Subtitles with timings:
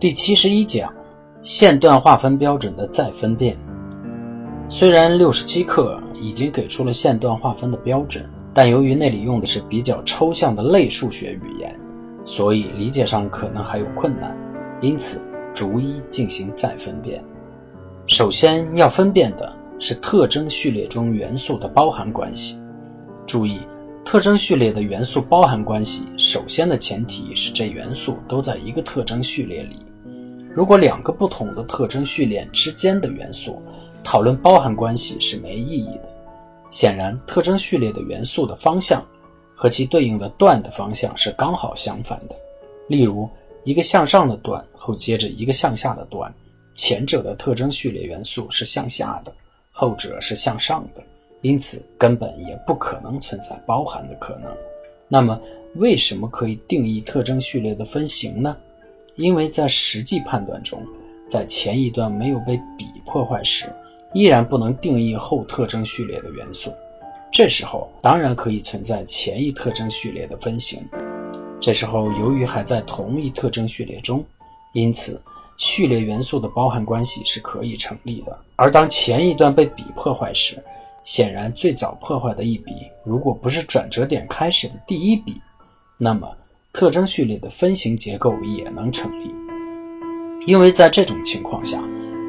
[0.00, 0.90] 第七十一讲，
[1.42, 3.54] 线段划分标准的再分辨。
[4.66, 8.24] 虽然六十七课已经给出了线段划分的标准，
[8.54, 11.78] 但由于那里用的是比较抽象的类数学语言，
[12.24, 14.34] 所以理解上可能还有困难，
[14.80, 15.20] 因此
[15.52, 17.22] 逐一进行再分辨。
[18.06, 22.58] 首先要分辨的是特征序列中元素的包含关系。
[23.26, 23.60] 注意，
[24.02, 29.76] 特征序列的元素包含关系，首先的前提是这元素都在一个特征序列里。
[30.52, 33.62] 如果两个不同的特征序列之间的元素
[34.02, 36.08] 讨论包含关系是没意义的。
[36.70, 39.04] 显然，特征序列的元素的方向
[39.54, 42.34] 和其对应的段的方向是刚好相反的。
[42.88, 43.28] 例如，
[43.64, 46.32] 一个向上的段后接着一个向下的段，
[46.74, 49.32] 前者的特征序列元素是向下的，
[49.70, 51.02] 后者是向上的，
[51.42, 54.50] 因此根本也不可能存在包含的可能。
[55.08, 55.40] 那么，
[55.74, 58.56] 为什么可以定义特征序列的分形呢？
[59.20, 60.82] 因为在实际判断中，
[61.28, 63.70] 在前一段没有被比破坏时，
[64.14, 66.72] 依然不能定义后特征序列的元素。
[67.30, 70.82] 这时候当然可以存在前一特征序列的分形。
[71.60, 74.24] 这时候由于还在同一特征序列中，
[74.72, 75.20] 因此
[75.58, 78.36] 序列元素的包含关系是可以成立的。
[78.56, 80.56] 而当前一段被比破坏时，
[81.04, 82.72] 显然最早破坏的一笔
[83.04, 85.34] 如果不是转折点开始的第一笔，
[85.98, 86.26] 那么。
[86.72, 89.34] 特征序列的分形结构也能成立，
[90.46, 91.82] 因为在这种情况下，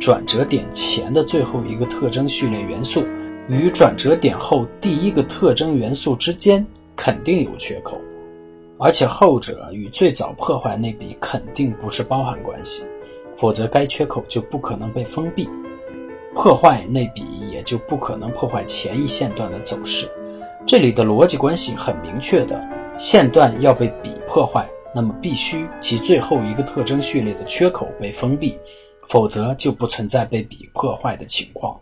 [0.00, 3.04] 转折点前的最后一个特征序列元素
[3.48, 7.96] 与转折点后第一个特征元素之间肯定有缺口，
[8.76, 12.84] 而且后者与最早破坏那笔肯定不是包含关系，
[13.38, 15.48] 否则该缺口就不可能被封闭，
[16.34, 20.10] 破坏那笔也就不可能破坏前一线段的走势。
[20.66, 22.60] 这里的逻辑关系很明确的。
[22.96, 28.58] 线段要被笔破坏，那么必须其最后一个特征序列的缺口被封闭，
[29.08, 31.80] 否则就不存在被笔破坏的情况。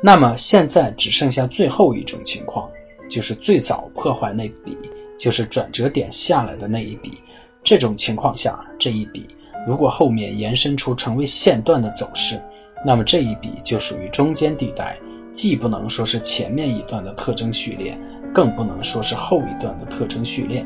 [0.00, 2.70] 那么现在只剩下最后一种情况，
[3.10, 4.78] 就是最早破坏那笔，
[5.18, 7.18] 就是转折点下来的那一笔。
[7.64, 9.26] 这种情况下，这一笔
[9.66, 12.40] 如果后面延伸出成为线段的走势，
[12.86, 14.96] 那么这一笔就属于中间地带，
[15.32, 17.98] 既不能说是前面一段的特征序列。
[18.34, 20.64] 更不能说是后一段的特征序列，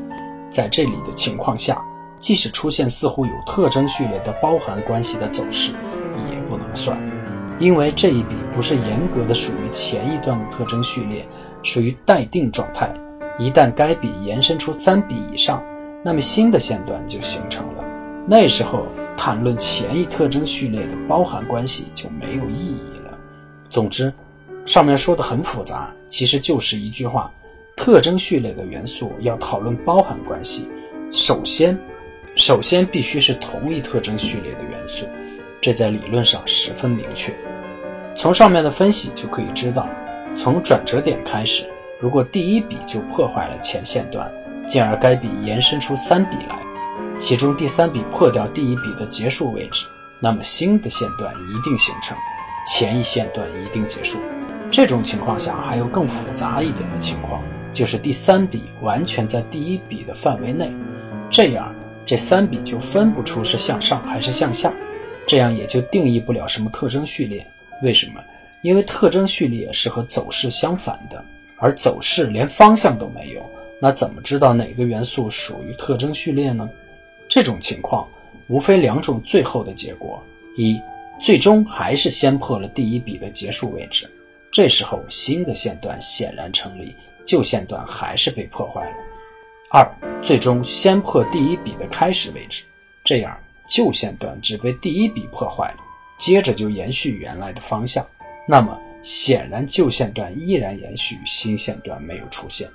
[0.52, 1.82] 在这里的情况下，
[2.18, 5.72] 即使出现似乎有特征序列的包含关系的走势，
[6.30, 6.96] 也不能算，
[7.58, 11.26] 因为这一笔不是严格的属于前一段的特征序列，
[11.62, 12.92] 属于待定状态。
[13.38, 15.64] 一旦该笔延伸出三笔以上，
[16.04, 17.84] 那么新的线段就形成了。
[18.28, 18.86] 那时候
[19.16, 23.18] 谈论前一特征序列的包含关系就没有意义了。
[23.70, 24.12] 总之，
[24.66, 27.32] 上面说的很复杂，其实就是一句话。
[27.76, 30.68] 特征序列的元素要讨论包含关系，
[31.12, 31.76] 首先，
[32.36, 35.06] 首先必须是同一特征序列的元素，
[35.60, 37.34] 这在理论上十分明确。
[38.14, 39.88] 从上面的分析就可以知道，
[40.36, 41.64] 从转折点开始，
[41.98, 44.30] 如果第一笔就破坏了前线段，
[44.68, 46.58] 进而该笔延伸出三笔来，
[47.18, 49.86] 其中第三笔破掉第一笔的结束位置，
[50.20, 52.16] 那么新的线段一定形成，
[52.66, 54.18] 前一线段一定结束。
[54.70, 57.42] 这种情况下还有更复杂一点的情况。
[57.72, 60.70] 就是第三笔完全在第一笔的范围内，
[61.30, 61.74] 这样
[62.04, 64.72] 这三笔就分不出是向上还是向下，
[65.26, 67.46] 这样也就定义不了什么特征序列。
[67.82, 68.20] 为什么？
[68.60, 71.24] 因为特征序列是和走势相反的，
[71.56, 73.44] 而走势连方向都没有，
[73.80, 76.70] 那怎么知道哪个元素属于特征序列呢？
[77.28, 78.06] 这种情况
[78.46, 80.22] 无非两种最后的结果：
[80.56, 80.80] 一，
[81.20, 84.08] 最终还是先破了第一笔的结束位置，
[84.52, 86.94] 这时候新的线段显然成立。
[87.24, 88.96] 旧线段还是被破坏了。
[89.70, 89.90] 二，
[90.22, 92.64] 最终先破第一笔的开始位置，
[93.04, 95.78] 这样旧线段只被第一笔破坏了，
[96.18, 98.06] 接着就延续原来的方向。
[98.46, 102.68] 那么显然旧线段依然延续，新线段没有出现。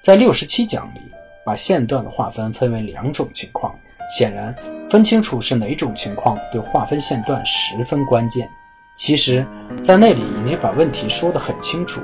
[0.00, 1.00] 在六十七讲里，
[1.44, 3.78] 把线段的划分分为两种情况，
[4.10, 4.54] 显然
[4.90, 8.48] 分清楚是哪种情况对划分线段十分关键。
[8.96, 9.46] 其实，
[9.82, 12.00] 在那里已经把问题说得很清楚。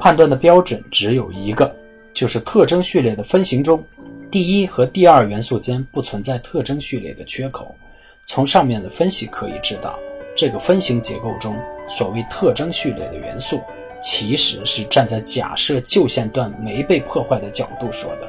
[0.00, 1.70] 判断的标准只有一个，
[2.14, 3.84] 就是特征序列的分形中，
[4.30, 7.76] 第一和第二元素间不存在特征序列的缺口。
[8.26, 9.98] 从上面的分析可以知道，
[10.34, 11.54] 这个分形结构中
[11.86, 13.60] 所谓特征序列的元素，
[14.00, 18.28] 其实是站在假设旧线段没被破坏的角度说的。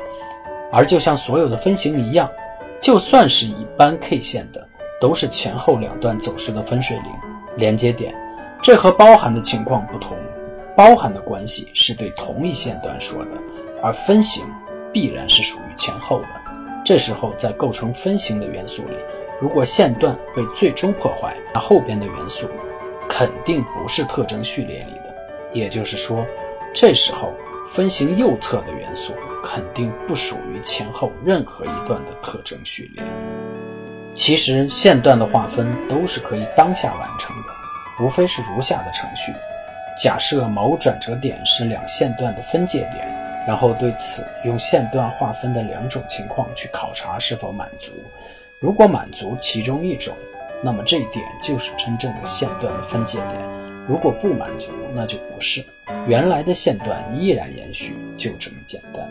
[0.74, 2.30] 而就像所有的分形一样，
[2.82, 4.68] 就算是一般 K 线的，
[5.00, 7.06] 都是前后两段走势的分水岭
[7.56, 8.14] 连接点。
[8.62, 10.18] 这和包含的情况不同。
[10.82, 13.38] 包含的关系是对同一线段说的，
[13.84, 14.44] 而分形
[14.92, 16.28] 必然是属于前后的。
[16.84, 18.96] 这时候，在构成分形的元素里，
[19.40, 22.48] 如果线段被最终破坏，那后边的元素
[23.08, 25.16] 肯定不是特征序列里的。
[25.54, 26.26] 也就是说，
[26.74, 27.32] 这时候
[27.72, 29.14] 分形右侧的元素
[29.44, 33.04] 肯定不属于前后任何一段的特征序列。
[34.16, 39.32] 其实线段的划分都是可以当下完成的，无非是如下的程序：
[39.98, 43.08] 假设某转折点是两线段的分界点，
[43.46, 47.92] 然后对此用线段划分的两种情况去考察是否满足。
[48.60, 50.16] 如果满足其中一种，
[50.64, 53.36] 那么这一点就是真正的线段的分界点；
[53.88, 55.64] 如果不满足，那就不是。
[56.08, 59.08] 原来的线段依然延续，就这么简单。